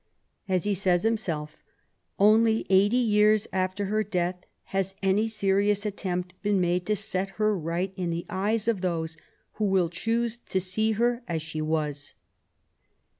As 0.49 0.63
he 0.63 0.73
says 0.73 1.03
himself," 1.03 1.57
Only 2.19 2.65
eighty 2.71 2.97
years 2.97 3.47
after 3.53 3.85
her 3.85 4.03
death 4.03 4.37
has 4.73 4.95
any 5.03 5.27
serious 5.27 5.85
attempt 5.85 6.33
been 6.41 6.59
made 6.59 6.87
to 6.87 6.95
set 6.95 7.29
her 7.37 7.55
right 7.55 7.93
in 7.95 8.09
the 8.09 8.25
eyes 8.27 8.67
of 8.67 8.81
those 8.81 9.15
who 9.59 9.65
will 9.65 9.89
choose 9.89 10.39
to 10.39 10.59
see 10.59 10.93
her 10.93 11.21
as 11.27 11.43
she 11.43 11.61
was." 11.61 12.15